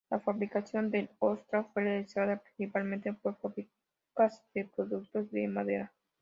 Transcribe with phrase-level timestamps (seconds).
[0.09, 5.93] La fabricación del Horsa fue realizada principalmente por fábricas de productos de madera.